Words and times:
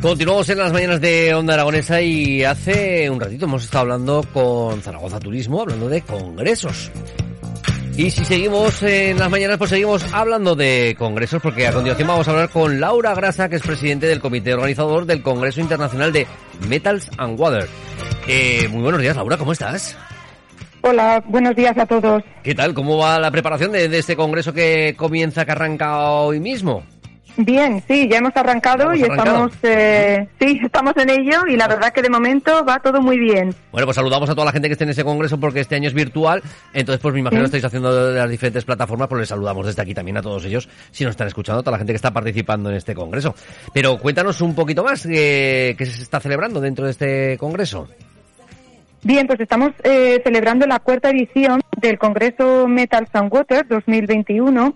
Continuamos 0.02 0.50
en 0.50 0.58
las 0.58 0.73
mañanas 0.73 1.00
de 1.00 1.34
Onda 1.34 1.53
Aragonesa 1.53 2.02
y 2.02 2.44
hace 2.44 3.09
un 3.09 3.22
ratito 3.22 3.45
hemos 3.45 3.64
estado 3.64 3.84
hablando 3.84 4.26
con 4.34 4.81
Zaragoza 4.81 5.22
Turismo, 5.22 5.62
hablando 5.62 5.88
de 5.88 6.02
congresos. 6.02 6.92
Y 7.98 8.12
si 8.12 8.26
seguimos 8.26 8.84
en 8.84 9.17
las 9.17 9.30
mañanas, 9.30 9.58
pues 9.58 9.70
seguimos 9.70 10.03
hablando 10.11 10.53
de 10.53 10.95
congresos, 11.00 11.42
porque 11.42 11.66
a 11.66 11.72
continuación 11.72 12.09
vamos 12.09 12.28
a 12.28 12.31
hablar 12.31 12.50
con 12.50 12.81
Laura 12.81 13.16
Grasa, 13.16 13.47
que 13.47 13.56
es 13.56 13.61
presidente 13.61 14.06
del 14.06 14.20
comité 14.20 14.53
organizador 14.53 15.06
del 15.06 15.23
Congreso 15.23 15.61
Internacional 15.61 16.11
de 16.11 16.28
Metals 16.67 17.09
and 17.17 17.39
Water. 17.39 17.70
Eh, 18.28 18.67
muy 18.70 18.81
buenos 18.81 19.00
días, 19.00 19.16
Laura, 19.16 19.38
¿cómo 19.38 19.53
estás? 19.53 19.97
Hola, 20.81 21.23
buenos 21.25 21.55
días 21.55 21.78
a 21.78 21.86
todos. 21.86 22.22
¿Qué 22.44 22.53
tal? 22.53 22.73
¿Cómo 22.73 22.97
va 22.97 23.17
la 23.17 23.31
preparación 23.31 23.72
de, 23.72 23.88
de 23.88 23.98
este 23.98 24.17
congreso 24.17 24.52
que 24.52 24.94
comienza, 24.98 25.45
que 25.45 25.53
arranca 25.53 26.02
hoy 26.02 26.42
mismo? 26.42 26.83
Bien, 27.38 27.83
sí, 27.88 28.08
ya 28.09 28.19
hemos 28.19 28.36
arrancado 28.36 28.83
¿Hemos 28.83 29.00
y 29.00 29.03
arrancado? 29.03 29.47
estamos, 29.47 29.53
eh, 29.64 30.28
sí, 30.39 30.59
estamos 30.64 30.94
en 30.97 31.09
ello 31.09 31.45
y 31.47 31.58
la 31.58 31.67
verdad 31.67 31.92
que 31.92 32.02
de 32.02 32.09
momento 32.09 32.64
va 32.64 32.80
todo 32.80 33.02
muy 33.02 33.19
bien. 33.19 33.53
Bueno, 33.72 33.86
pues 33.86 33.95
saludamos 33.95 34.30
a 34.30 34.33
toda 34.33 34.45
la 34.45 34.52
gente 34.52 34.69
que 34.69 34.73
esté 34.73 34.86
en 34.86 34.92
ese 34.92 35.03
congreso 35.03 35.38
porque 35.39 35.59
este 35.59 35.75
año 35.75 35.88
es 35.88 35.94
virtual. 35.94 36.42
Entonces, 36.73 37.02
pues 37.02 37.14
me 37.14 37.19
imagino 37.19 37.42
que 37.42 37.45
estáis 37.47 37.66
haciendo 37.66 38.11
de 38.11 38.19
las 38.19 38.30
diferentes 38.30 38.64
plataformas, 38.64 39.09
pues 39.09 39.19
les 39.19 39.30
saludamos 39.30 39.66
desde 39.66 39.81
aquí 39.81 39.94
también 39.94 40.17
a 40.17 40.22
todos 40.22 40.45
ellos, 40.45 40.69
si 40.92 41.03
nos 41.03 41.11
están 41.11 41.27
escuchando, 41.27 41.59
a 41.59 41.64
toda 41.64 41.73
la 41.73 41.80
gente 41.80 41.92
que 41.92 41.97
está 41.97 42.11
participando 42.11 42.69
en 42.69 42.77
este 42.77 42.95
congreso. 42.95 43.36
Pero 43.73 43.97
cuéntanos 43.97 44.39
un 44.42 44.55
poquito 44.55 44.83
más 44.83 45.05
eh, 45.05 45.75
qué 45.77 45.86
se 45.86 46.02
está 46.02 46.20
celebrando 46.20 46.61
dentro 46.61 46.86
de 46.86 46.92
este 46.92 47.38
congreso. 47.38 47.89
Bien, 49.03 49.27
pues 49.27 49.39
estamos 49.39 49.72
eh, 49.83 50.20
celebrando 50.23 50.66
la 50.66 50.80
cuarta 50.80 51.11
edición 51.11 51.61
del 51.77 51.99
Congreso 51.99 52.67
Metals 52.67 53.09
and 53.14 53.31
Water 53.31 53.67
2021. 53.67 54.73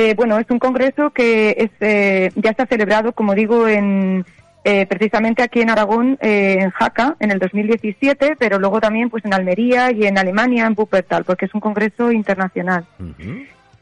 Eh, 0.00 0.14
bueno, 0.14 0.38
es 0.38 0.48
un 0.48 0.60
congreso 0.60 1.10
que 1.10 1.56
es, 1.58 1.70
eh, 1.80 2.30
ya 2.36 2.54
se 2.54 2.62
ha 2.62 2.66
celebrado, 2.66 3.10
como 3.10 3.34
digo, 3.34 3.66
en, 3.66 4.24
eh, 4.62 4.86
precisamente 4.86 5.42
aquí 5.42 5.60
en 5.60 5.70
Aragón, 5.70 6.16
eh, 6.20 6.58
en 6.60 6.70
Jaca, 6.70 7.16
en 7.18 7.32
el 7.32 7.40
2017, 7.40 8.36
pero 8.38 8.60
luego 8.60 8.80
también 8.80 9.10
pues 9.10 9.24
en 9.24 9.34
Almería 9.34 9.90
y 9.90 10.06
en 10.06 10.16
Alemania, 10.16 10.66
en 10.66 10.74
Wuppertal, 10.76 11.24
porque 11.24 11.46
es 11.46 11.54
un 11.54 11.60
congreso 11.60 12.12
internacional. 12.12 12.84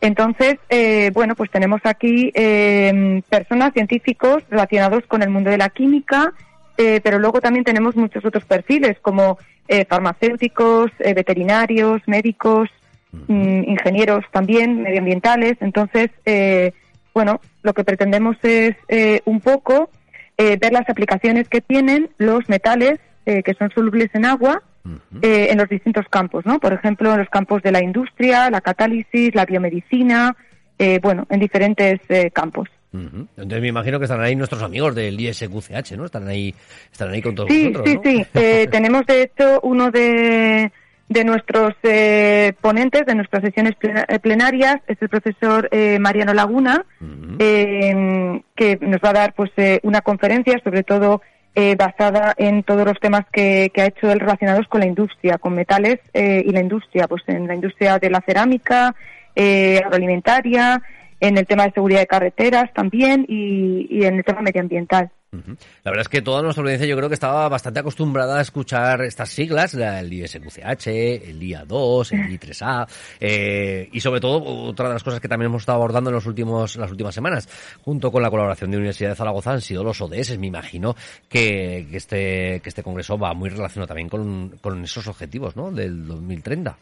Entonces, 0.00 0.56
eh, 0.70 1.10
bueno, 1.12 1.34
pues 1.34 1.50
tenemos 1.50 1.82
aquí 1.84 2.32
eh, 2.34 3.20
personas, 3.28 3.74
científicos 3.74 4.42
relacionados 4.48 5.04
con 5.08 5.20
el 5.22 5.28
mundo 5.28 5.50
de 5.50 5.58
la 5.58 5.68
química, 5.68 6.32
eh, 6.78 7.02
pero 7.04 7.18
luego 7.18 7.42
también 7.42 7.66
tenemos 7.66 7.94
muchos 7.94 8.24
otros 8.24 8.46
perfiles 8.46 8.96
como 9.02 9.36
eh, 9.68 9.84
farmacéuticos, 9.84 10.90
eh, 10.98 11.12
veterinarios, 11.12 12.00
médicos, 12.06 12.70
ingenieros 13.28 14.24
también, 14.32 14.82
medioambientales. 14.82 15.56
Entonces, 15.60 16.10
eh, 16.24 16.72
bueno, 17.14 17.40
lo 17.62 17.72
que 17.74 17.84
pretendemos 17.84 18.36
es 18.42 18.76
eh, 18.88 19.20
un 19.24 19.40
poco 19.40 19.90
eh, 20.38 20.56
ver 20.60 20.72
las 20.72 20.88
aplicaciones 20.88 21.48
que 21.48 21.60
tienen 21.60 22.10
los 22.18 22.48
metales 22.48 22.98
eh, 23.24 23.42
que 23.42 23.54
son 23.54 23.70
solubles 23.70 24.08
en 24.14 24.24
agua 24.24 24.62
eh, 25.20 25.48
en 25.50 25.58
los 25.58 25.68
distintos 25.68 26.06
campos, 26.08 26.46
¿no? 26.46 26.60
Por 26.60 26.72
ejemplo, 26.72 27.12
en 27.12 27.18
los 27.18 27.28
campos 27.28 27.60
de 27.62 27.72
la 27.72 27.82
industria, 27.82 28.50
la 28.50 28.60
catálisis, 28.60 29.34
la 29.34 29.44
biomedicina, 29.44 30.36
eh, 30.78 31.00
bueno, 31.02 31.26
en 31.30 31.40
diferentes 31.40 32.00
campos. 32.32 32.68
Entonces 32.92 33.60
me 33.60 33.68
imagino 33.68 33.98
que 33.98 34.04
estarán 34.04 34.24
ahí 34.24 34.36
nuestros 34.36 34.62
amigos 34.62 34.94
del 34.94 35.20
ISQCH, 35.20 35.92
¿no? 35.96 36.04
Estarán 36.06 36.28
ahí, 36.28 36.54
estarán 36.90 37.14
ahí 37.14 37.22
con 37.22 37.34
todos 37.34 37.48
Sí, 37.50 37.68
vosotros, 37.68 37.88
sí, 37.88 37.94
¿no? 37.96 38.02
sí. 38.04 38.26
Eh, 38.34 38.68
tenemos, 38.70 39.04
de 39.06 39.22
hecho, 39.22 39.60
uno 39.62 39.90
de, 39.90 40.70
de 41.08 41.24
nuestros 41.24 41.74
eh, 41.84 42.52
ponentes 42.60 43.06
de 43.06 43.14
nuestras 43.14 43.42
sesiones 43.42 43.74
eh, 43.82 44.18
plenarias, 44.18 44.76
es 44.88 45.00
el 45.00 45.08
profesor 45.08 45.68
eh, 45.70 45.98
Mariano 46.00 46.34
Laguna, 46.34 46.84
eh, 47.38 48.40
que 48.56 48.78
nos 48.80 49.00
va 49.00 49.10
a 49.10 49.12
dar 49.12 49.34
pues 49.34 49.50
eh, 49.56 49.78
una 49.84 50.00
conferencia, 50.00 50.60
sobre 50.64 50.82
todo 50.82 51.22
eh, 51.54 51.74
basada 51.76 52.34
en 52.36 52.62
todos 52.64 52.84
los 52.84 52.98
temas 53.00 53.24
que, 53.32 53.70
que 53.72 53.82
ha 53.82 53.86
hecho 53.86 54.10
él 54.10 54.20
relacionados 54.20 54.66
con 54.68 54.80
la 54.80 54.86
industria, 54.86 55.38
con 55.38 55.54
metales 55.54 56.00
eh, 56.12 56.42
y 56.44 56.50
la 56.50 56.60
industria, 56.60 57.06
pues 57.08 57.22
en 57.28 57.46
la 57.46 57.54
industria 57.54 57.98
de 57.98 58.10
la 58.10 58.20
cerámica, 58.20 58.94
eh, 59.34 59.80
agroalimentaria, 59.84 60.82
en 61.20 61.38
el 61.38 61.46
tema 61.46 61.64
de 61.64 61.72
seguridad 61.72 62.00
de 62.00 62.06
carreteras 62.06 62.72
también 62.74 63.24
y, 63.28 63.86
y 63.90 64.04
en 64.04 64.16
el 64.16 64.24
tema 64.24 64.42
medioambiental. 64.42 65.10
La 65.84 65.90
verdad 65.90 66.02
es 66.02 66.08
que 66.08 66.22
toda 66.22 66.42
nuestra 66.42 66.62
audiencia 66.62 66.86
yo 66.86 66.96
creo 66.96 67.08
que 67.08 67.14
estaba 67.14 67.48
bastante 67.48 67.80
acostumbrada 67.80 68.38
a 68.38 68.42
escuchar 68.42 69.02
estas 69.02 69.30
siglas, 69.30 69.74
la- 69.74 70.00
el 70.00 70.12
ISQCH, 70.12 70.86
el 70.88 71.40
IA2, 71.42 72.12
el 72.12 72.28
I3A, 72.40 72.86
eh, 73.20 73.88
y 73.92 74.00
sobre 74.00 74.20
todo 74.20 74.42
otra 74.44 74.88
de 74.88 74.94
las 74.94 75.02
cosas 75.04 75.20
que 75.20 75.28
también 75.28 75.50
hemos 75.50 75.62
estado 75.62 75.76
abordando 75.76 76.10
en 76.10 76.14
los 76.14 76.26
últimos, 76.26 76.76
las 76.76 76.90
últimas 76.90 77.14
semanas, 77.14 77.48
junto 77.82 78.10
con 78.12 78.22
la 78.22 78.30
colaboración 78.30 78.70
de 78.70 78.76
Universidad 78.76 79.10
de 79.10 79.16
Zaragoza, 79.16 79.52
han 79.52 79.60
sido 79.60 79.82
los 79.84 80.00
ODS. 80.00 80.38
Me 80.38 80.46
imagino 80.48 80.94
que, 81.28 81.86
que 81.90 81.96
este, 81.96 82.60
que 82.62 82.68
este 82.68 82.82
congreso 82.82 83.18
va 83.18 83.34
muy 83.34 83.48
relacionado 83.50 83.88
también 83.88 84.08
con, 84.08 84.58
con 84.60 84.84
esos 84.84 85.06
objetivos, 85.08 85.56
¿no? 85.56 85.70
Del 85.70 86.06
2030. 86.06 86.76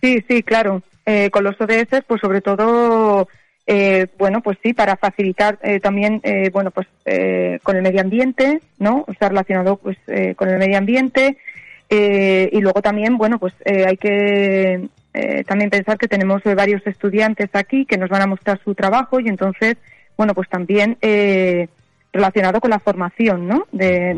Sí, 0.00 0.24
sí, 0.28 0.42
claro. 0.42 0.82
Eh, 1.06 1.30
con 1.30 1.44
los 1.44 1.60
ODS, 1.60 2.02
pues 2.06 2.20
sobre 2.20 2.40
todo, 2.40 3.26
eh, 3.66 4.08
bueno, 4.18 4.40
pues 4.42 4.58
sí, 4.62 4.72
para 4.72 4.96
facilitar 4.96 5.58
eh, 5.62 5.78
también, 5.78 6.20
eh, 6.24 6.50
bueno, 6.52 6.70
pues 6.70 6.88
eh, 7.04 7.60
con 7.62 7.76
el 7.76 7.82
medio 7.82 8.00
ambiente, 8.00 8.60
¿no? 8.78 9.04
O 9.06 9.14
sea, 9.14 9.28
relacionado 9.28 9.76
pues 9.76 9.96
eh, 10.08 10.34
con 10.34 10.48
el 10.48 10.58
medio 10.58 10.78
ambiente 10.78 11.36
eh, 11.88 12.48
y 12.52 12.60
luego 12.60 12.82
también, 12.82 13.18
bueno, 13.18 13.38
pues 13.38 13.54
hay 13.64 13.96
que 13.96 14.88
también 15.46 15.68
pensar 15.68 15.98
que 15.98 16.08
tenemos 16.08 16.42
varios 16.42 16.86
estudiantes 16.86 17.50
aquí 17.52 17.84
que 17.84 17.98
nos 17.98 18.08
van 18.08 18.22
a 18.22 18.26
mostrar 18.26 18.58
su 18.64 18.74
trabajo 18.74 19.20
y 19.20 19.28
entonces, 19.28 19.76
bueno, 20.16 20.34
pues 20.34 20.48
también 20.48 20.96
relacionado 22.14 22.60
con 22.62 22.70
la 22.70 22.78
formación, 22.78 23.46
¿no? 23.46 23.66
De, 23.72 24.14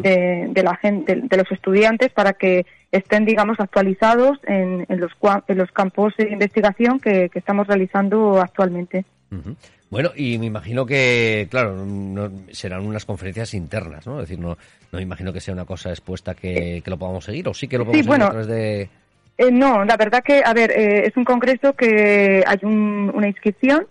de, 0.52 0.62
la 0.62 0.76
gente, 0.76 1.20
de, 1.24 1.36
los 1.36 1.50
estudiantes 1.50 2.10
para 2.12 2.34
que 2.34 2.64
estén, 2.92 3.24
digamos, 3.24 3.58
actualizados 3.58 4.38
en, 4.46 4.86
en 4.88 5.00
los, 5.00 5.10
en 5.48 5.58
los 5.58 5.72
campos 5.72 6.14
de 6.16 6.30
investigación 6.30 7.00
que, 7.00 7.28
que 7.28 7.40
estamos 7.40 7.66
realizando 7.66 8.40
actualmente. 8.40 9.04
Bueno, 9.90 10.10
y 10.16 10.38
me 10.38 10.46
imagino 10.46 10.84
que, 10.86 11.46
claro, 11.50 11.84
no- 11.86 12.30
serán 12.52 12.84
unas 12.86 13.04
conferencias 13.04 13.52
internas, 13.54 14.06
¿no? 14.06 14.20
Es 14.20 14.28
decir, 14.28 14.42
no, 14.42 14.50
no 14.90 14.96
me 14.98 15.02
imagino 15.02 15.32
que 15.32 15.40
sea 15.40 15.54
una 15.54 15.64
cosa 15.66 15.90
expuesta 15.90 16.34
que, 16.34 16.80
que 16.84 16.90
lo 16.90 16.98
podamos 16.98 17.24
seguir, 17.24 17.46
o 17.48 17.54
sí 17.54 17.68
que 17.68 17.78
lo 17.78 17.84
podemos 17.84 17.98
Sí, 17.98 18.02
seguir 18.04 18.08
bueno, 18.10 18.26
a 18.26 18.30
través 18.30 18.46
de... 18.48 18.88
Eh, 19.36 19.50
no, 19.52 19.84
la 19.84 19.96
verdad 19.96 20.22
que, 20.24 20.42
a 20.44 20.54
ver, 20.54 20.70
eh, 20.70 21.06
es 21.06 21.16
un 21.16 21.24
congreso 21.24 21.72
que 21.74 22.42
hay 22.46 22.58
un- 22.62 23.10
una 23.14 23.26
inscripción. 23.28 23.86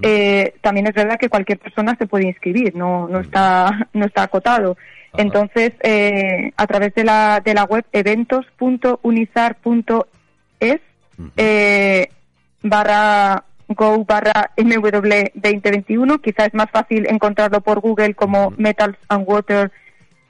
Eh, 0.00 0.54
también 0.62 0.86
es 0.86 0.94
verdad 0.94 1.18
que 1.18 1.28
cualquier 1.28 1.58
persona 1.58 1.94
se 1.98 2.06
puede 2.06 2.26
inscribir, 2.26 2.74
no, 2.74 3.06
no 3.06 3.20
está, 3.20 3.86
no 3.92 4.06
está 4.06 4.22
acotado. 4.22 4.78
Entonces, 5.16 5.72
a 6.56 6.66
través 6.66 6.94
de 6.94 7.04
la, 7.04 7.40
de 7.44 7.52
la 7.54 7.64
web 7.64 7.84
eventos.unizar.es 7.92 10.80
barra 12.62 13.44
go 13.68 14.04
barra 14.04 14.50
MW 14.56 15.30
2021, 15.34 16.18
quizás 16.18 16.48
es 16.48 16.54
más 16.54 16.70
fácil 16.70 17.06
encontrarlo 17.08 17.60
por 17.60 17.80
Google 17.80 18.14
como 18.14 18.52
Metals 18.56 18.96
and 19.08 19.24
Water 19.26 19.72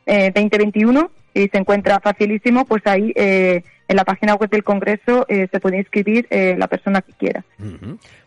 eh, 0.07 0.31
2021 0.35 1.11
y 1.35 1.49
se 1.49 1.59
encuentra 1.59 2.01
facilísimo, 2.01 2.65
pues 2.65 2.83
ahí 2.87 3.13
eh, 3.17 3.63
en 3.89 3.97
la 3.97 4.05
página 4.05 4.35
web 4.37 4.49
del 4.49 4.65
Congreso 4.65 5.27
eh, 5.29 5.47
se 5.51 5.61
puede 5.61 5.79
inscribir 5.79 6.27
eh, 6.31 6.55
la 6.59 6.69
persona 6.69 7.03
que 7.03 7.13
quiera. 7.13 7.45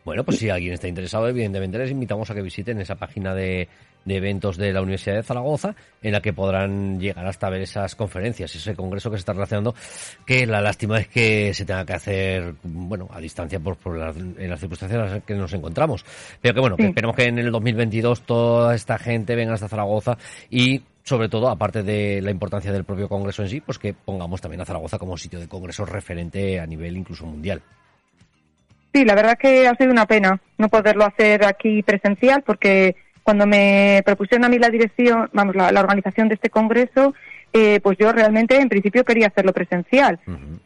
Bueno, 0.05 0.23
pues 0.23 0.37
si 0.37 0.49
alguien 0.49 0.73
está 0.73 0.87
interesado, 0.87 1.27
evidentemente 1.27 1.77
les 1.77 1.91
invitamos 1.91 2.29
a 2.29 2.35
que 2.35 2.41
visiten 2.41 2.79
esa 2.79 2.95
página 2.95 3.33
de, 3.33 3.67
de 4.05 4.15
eventos 4.15 4.55
de 4.57 4.71
la 4.71 4.81
Universidad 4.81 5.15
de 5.15 5.23
Zaragoza, 5.23 5.75
en 6.01 6.11
la 6.13 6.21
que 6.21 6.31
podrán 6.31 6.99
llegar 6.99 7.25
hasta 7.25 7.49
ver 7.49 7.61
esas 7.61 7.95
conferencias, 7.95 8.53
ese 8.55 8.75
congreso 8.75 9.09
que 9.09 9.17
se 9.17 9.21
está 9.21 9.33
relacionando, 9.33 9.73
que 10.25 10.45
la 10.45 10.61
lástima 10.61 10.99
es 10.99 11.07
que 11.07 11.53
se 11.53 11.65
tenga 11.65 11.85
que 11.85 11.93
hacer, 11.93 12.53
bueno, 12.63 13.09
a 13.11 13.19
distancia 13.19 13.59
por, 13.59 13.75
por 13.77 13.97
las, 13.97 14.15
en 14.15 14.49
las 14.49 14.59
circunstancias 14.59 15.01
en 15.01 15.11
las 15.13 15.23
que 15.23 15.33
nos 15.33 15.51
encontramos. 15.53 16.05
Pero 16.41 16.53
que 16.53 16.59
bueno, 16.61 16.77
que 16.77 16.83
Sí. 16.83 16.89
esperemos 16.89 17.15
que 17.15 17.23
en 17.25 17.39
el 17.39 17.51
2022 17.51 18.21
toda 18.21 18.75
esta 18.75 18.97
gente 18.97 19.35
venga 19.35 19.53
hasta 19.55 19.67
Zaragoza 19.67 20.17
y 20.49 20.81
sobre 21.07 21.29
todo, 21.29 21.47
aparte 21.47 21.83
de 21.83 22.21
la 22.21 22.31
importancia 22.31 22.71
del 22.71 22.83
propio 22.83 23.07
Congreso 23.07 23.41
en 23.41 23.47
sí, 23.47 23.61
pues 23.61 23.79
que 23.79 23.93
pongamos 23.93 24.41
también 24.41 24.59
a 24.59 24.65
Zaragoza 24.65 24.99
como 24.99 25.15
sitio 25.15 25.39
de 25.39 25.47
congreso 25.47 25.85
referente 25.85 26.59
a 26.59 26.65
nivel 26.65 26.97
incluso 26.97 27.25
mundial. 27.25 27.61
Sí, 28.93 29.05
la 29.05 29.15
verdad 29.15 29.37
que 29.39 29.67
ha 29.67 29.75
sido 29.75 29.91
una 29.91 30.05
pena 30.05 30.41
no 30.57 30.67
poderlo 30.67 31.05
hacer 31.05 31.45
aquí 31.45 31.81
presencial 31.81 32.43
porque 32.45 32.97
cuando 33.23 33.47
me 33.47 34.01
propusieron 34.05 34.43
a 34.43 34.49
mí 34.49 34.59
la 34.59 34.69
dirección, 34.69 35.29
vamos, 35.31 35.55
la, 35.55 35.71
la 35.71 35.79
organización 35.79 36.27
de 36.27 36.35
este 36.35 36.49
congreso, 36.49 37.13
eh, 37.53 37.79
pues 37.81 37.97
yo 37.97 38.11
realmente 38.11 38.59
en 38.59 38.67
principio 38.67 39.05
quería 39.05 39.27
hacerlo 39.27 39.53
presencial. 39.53 40.19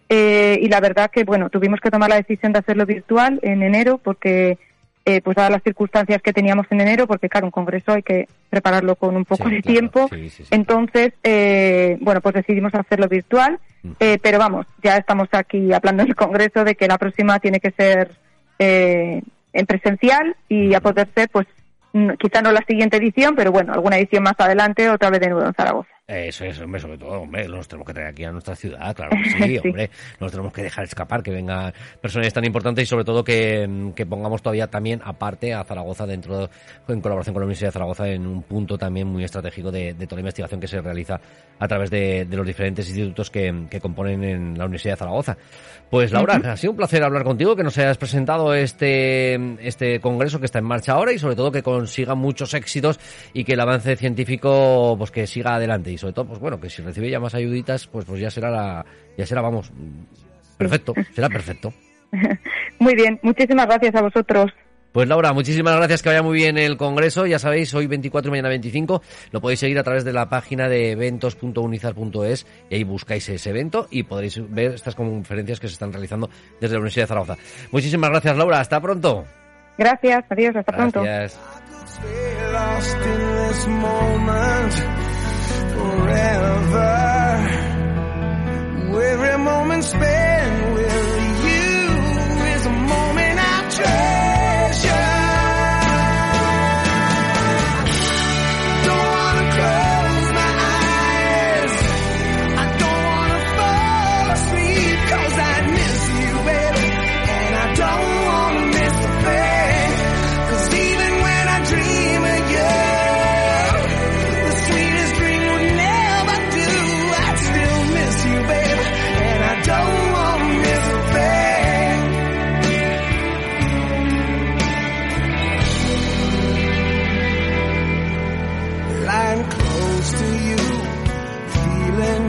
Eh, 0.09 0.57
y 0.59 0.67
la 0.69 0.79
verdad 0.79 1.11
que, 1.11 1.23
bueno, 1.23 1.51
tuvimos 1.51 1.79
que 1.79 1.91
tomar 1.91 2.09
la 2.09 2.15
decisión 2.15 2.51
de 2.51 2.59
hacerlo 2.59 2.85
virtual 2.87 3.39
en 3.43 3.61
enero 3.61 3.99
porque, 3.99 4.57
eh, 5.05 5.21
pues 5.21 5.35
dadas 5.35 5.51
las 5.51 5.63
circunstancias 5.63 6.21
que 6.21 6.33
teníamos 6.33 6.65
en 6.69 6.81
enero, 6.81 7.07
porque 7.07 7.27
claro, 7.29 7.47
un 7.47 7.51
congreso 7.51 7.93
hay 7.93 8.03
que 8.03 8.27
prepararlo 8.49 8.95
con 8.95 9.15
un 9.15 9.25
poco 9.25 9.49
Sí, 9.49 9.55
de 9.55 9.61
claro. 9.61 9.73
tiempo. 9.79 10.07
Sí, 10.11 10.29
sí, 10.29 10.43
sí. 10.43 10.49
Entonces, 10.51 11.13
eh, 11.23 11.97
bueno, 12.01 12.21
pues 12.21 12.35
decidimos 12.35 12.73
hacerlo 12.75 13.07
virtual. 13.07 13.59
Eh, 13.99 14.19
pero 14.21 14.37
vamos, 14.37 14.67
ya 14.83 14.97
estamos 14.97 15.27
aquí 15.31 15.73
hablando 15.73 16.03
en 16.03 16.09
el 16.09 16.15
congreso 16.15 16.63
de 16.63 16.75
que 16.75 16.87
la 16.87 16.99
próxima 16.99 17.39
tiene 17.39 17.59
que 17.59 17.71
ser 17.71 18.11
eh, 18.59 19.23
en 19.53 19.65
presencial 19.65 20.35
y 20.47 20.75
a 20.75 20.81
poder 20.81 21.09
ser, 21.15 21.29
pues, 21.29 21.47
quizá 22.19 22.43
no 22.43 22.51
la 22.51 22.63
siguiente 22.67 22.97
edición, 22.97 23.33
pero 23.35 23.51
bueno, 23.51 23.73
alguna 23.73 23.97
edición 23.97 24.21
más 24.21 24.35
adelante, 24.37 24.87
otra 24.87 25.09
vez 25.09 25.19
de 25.19 25.29
nuevo 25.29 25.47
en 25.47 25.53
Zaragoza. 25.55 25.89
Eso 26.13 26.43
es, 26.43 26.59
hombre, 26.59 26.81
sobre 26.81 26.97
todo, 26.97 27.21
hombre, 27.21 27.47
nos 27.47 27.67
tenemos 27.69 27.87
que 27.87 27.93
traer 27.93 28.09
aquí 28.09 28.25
a 28.25 28.31
nuestra 28.33 28.53
ciudad, 28.53 28.93
claro 28.93 29.11
que 29.11 29.29
sí, 29.29 29.37
Sí. 29.37 29.59
hombre, 29.63 29.89
nos 30.19 30.29
tenemos 30.31 30.51
que 30.51 30.63
dejar 30.63 30.83
escapar, 30.83 31.23
que 31.23 31.31
vengan 31.31 31.73
personas 32.01 32.33
tan 32.33 32.43
importantes 32.43 32.83
y 32.83 32.85
sobre 32.85 33.05
todo 33.05 33.23
que, 33.23 33.91
que 33.95 34.05
pongamos 34.05 34.41
todavía 34.41 34.67
también 34.67 34.99
aparte 35.05 35.53
a 35.53 35.63
Zaragoza 35.63 36.05
dentro, 36.05 36.49
en 36.89 36.99
colaboración 36.99 37.33
con 37.33 37.41
la 37.41 37.45
Universidad 37.45 37.69
de 37.69 37.73
Zaragoza, 37.73 38.09
en 38.09 38.27
un 38.27 38.43
punto 38.43 38.77
también 38.77 39.07
muy 39.07 39.23
estratégico 39.23 39.71
de, 39.71 39.93
de 39.93 40.05
toda 40.05 40.17
la 40.17 40.21
investigación 40.21 40.59
que 40.59 40.67
se 40.67 40.81
realiza 40.81 41.21
a 41.59 41.67
través 41.67 41.89
de, 41.89 42.25
de 42.25 42.35
los 42.35 42.45
diferentes 42.45 42.87
institutos 42.89 43.29
que, 43.31 43.67
que 43.69 43.79
componen 43.79 44.21
en 44.25 44.57
la 44.57 44.65
Universidad 44.65 44.95
de 44.95 44.97
Zaragoza. 44.99 45.37
Pues 45.89 46.11
Laura, 46.11 46.41
ha 46.43 46.57
sido 46.57 46.71
un 46.71 46.77
placer 46.77 47.03
hablar 47.03 47.23
contigo, 47.23 47.55
que 47.55 47.63
nos 47.63 47.77
hayas 47.77 47.97
presentado 47.97 48.53
este, 48.53 49.35
este 49.65 49.99
congreso 50.01 50.39
que 50.39 50.45
está 50.45 50.59
en 50.59 50.65
marcha 50.65 50.91
ahora 50.93 51.13
y 51.13 51.19
sobre 51.19 51.35
todo 51.37 51.51
que 51.53 51.63
consiga 51.63 52.15
muchos 52.15 52.53
éxitos 52.53 52.99
y 53.33 53.45
que 53.45 53.53
el 53.53 53.59
avance 53.61 53.95
científico 53.95 54.95
pues 54.97 55.11
que 55.11 55.25
siga 55.25 55.55
adelante 55.55 55.89
sobre 56.01 56.13
todo 56.13 56.25
pues 56.25 56.39
bueno 56.39 56.59
que 56.59 56.69
si 56.69 56.81
recibe 56.81 57.09
ya 57.09 57.19
más 57.19 57.33
ayuditas 57.35 57.87
pues 57.87 58.05
pues 58.05 58.19
ya 58.19 58.29
será 58.29 58.49
la, 58.49 58.85
ya 59.17 59.25
será 59.25 59.41
vamos 59.41 59.71
perfecto 60.57 60.93
será 61.13 61.29
perfecto 61.29 61.73
Muy 62.79 62.95
bien, 62.95 63.19
muchísimas 63.21 63.67
gracias 63.67 63.95
a 63.95 64.01
vosotros. 64.01 64.51
pues 64.91 65.07
Laura, 65.07 65.31
muchísimas 65.33 65.75
gracias, 65.75 66.01
que 66.01 66.09
vaya 66.09 66.23
muy 66.23 66.35
bien 66.35 66.57
el 66.57 66.77
congreso. 66.77 67.25
Ya 67.25 67.39
sabéis, 67.39 67.73
hoy 67.73 67.87
24 67.87 68.29
y 68.29 68.31
mañana 68.31 68.49
25. 68.49 69.01
Lo 69.31 69.41
podéis 69.41 69.59
seguir 69.59 69.79
a 69.79 69.83
través 69.83 70.03
de 70.03 70.13
la 70.13 70.29
página 70.29 70.67
de 70.67 70.91
eventos.unizar.es 70.91 72.45
y 72.69 72.75
ahí 72.75 72.83
buscáis 72.83 73.29
ese 73.29 73.49
evento 73.49 73.87
y 73.89 74.03
podréis 74.03 74.41
ver 74.51 74.73
estas 74.73 74.95
conferencias 74.95 75.59
que 75.59 75.67
se 75.67 75.73
están 75.73 75.93
realizando 75.93 76.29
desde 76.59 76.73
la 76.73 76.79
Universidad 76.79 77.03
de 77.03 77.07
Zaragoza. 77.07 77.37
Muchísimas 77.71 78.09
gracias, 78.09 78.37
Laura. 78.37 78.59
Hasta 78.59 78.81
pronto. 78.81 79.25
Gracias, 79.77 80.25
adiós, 80.29 80.55
hasta 80.55 80.71
pronto. 80.71 81.01
Gracias. 81.01 81.39
Stay 84.61 85.00
forever. 85.81 86.91
Every 89.11 89.37
moment 89.43 89.83
spent 89.83 90.30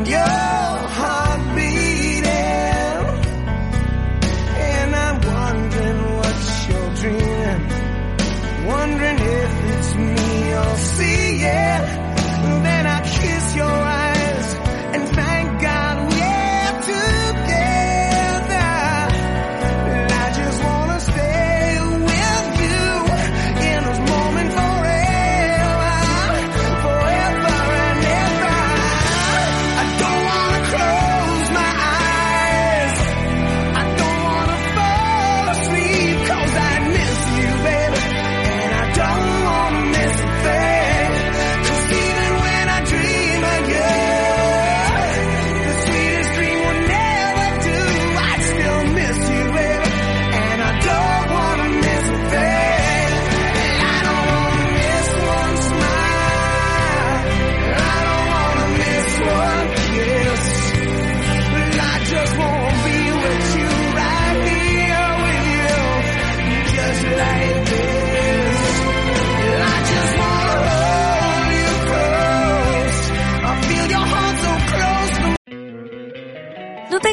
Yeah. 0.04 0.41